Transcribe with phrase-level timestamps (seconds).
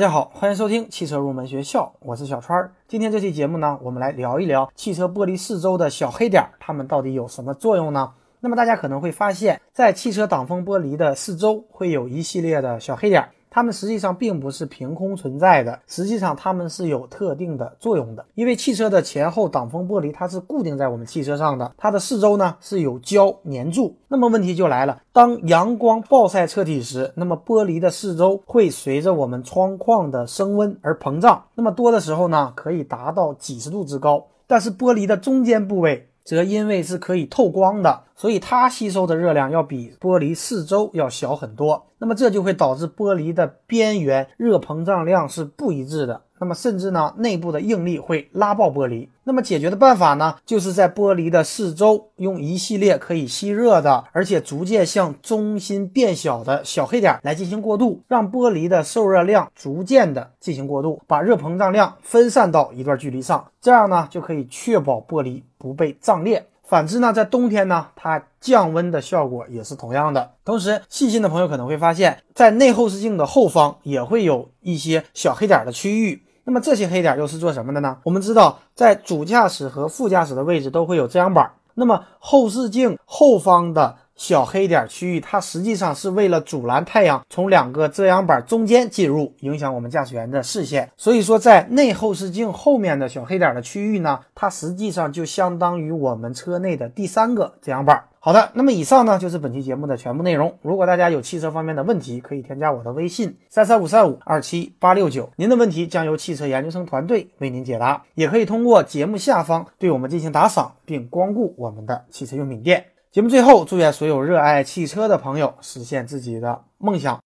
[0.00, 2.72] 大家好，欢迎收听汽车入门学校，我是小川儿。
[2.88, 8.10] 今天这期节目呢，我们来聊一聊汽车玻璃四周的小黑点儿，它们到底有什么作用呢？
[8.40, 13.28] 那么大家可能会发现，在汽车挡风玻璃的四周会有一系列的小黑点儿。
[13.50, 18.24] 它们实际上并不是凭空存在的，实际上它们是有特定的作用的。
[18.34, 23.96] 因为汽车的前后挡风玻璃它是固定在我们汽车上的，它的四周呢是有胶粘住。
[24.06, 34.26] 那么问题就来了，当阳光暴晒车体时，那么玻璃的四周会随着我们窗框的升温而膨胀，那么多的时候呢可以达到几十度之高。
[34.46, 36.06] 但是玻璃的中间部位。
[36.30, 41.84] 则因为是可以透光的，所以它吸收的热量要比玻璃四周要小很多。
[41.98, 46.22] 那么这就会导致玻璃的边缘热膨胀量是不一致的。
[46.40, 49.06] 那么甚至呢，内部的应力会拉爆玻璃。
[49.24, 66.46] 那么解决的办法呢，就是在玻璃的四周用一系列可以吸热的，而且逐渐向中心变小的小黑点来进行过渡，让玻璃的受热量逐渐的进行过渡，把热膨胀量分散到一段距离上，这样呢就可以确保玻璃不被胀裂。
[66.64, 70.30] 反之呢，在冬天呢，它降温的效果也是同样的。
[70.44, 76.22] 同时，细心的朋友可能会发现，在内后视镜的后方也会有一些小黑点的区域。
[76.50, 77.98] 那么这些黑点又是做什么的呢？
[78.02, 81.52] 我们知道，在主驾驶和副驾驶的位置都会有遮阳板。
[81.74, 83.96] 那么后视镜后方的。
[84.20, 90.90] 小黑点区域，它实际上是为了阻拦太阳从两个遮阳板中间进入，影响我们驾驶员的视线。
[90.98, 98.04] 所以说，在内后视镜后面的小黑点的区域呢，它实际上就相当于我们车内的第三个遮阳板。
[98.18, 100.54] 好的，那么以上呢就是本期节目的全部内容。
[100.60, 108.02] 如果大家有汽车方面的问题，可以添加我的微信三三五三五二七八六九，您的问题将由汽车研究生团队为您解答。
[108.14, 112.84] 也可以通过节目下方对我们进行打赏，并光顾我们的汽车用品店。
[113.10, 117.18] 节目最后，祝愿所有热爱汽车的朋友实现自己的梦想。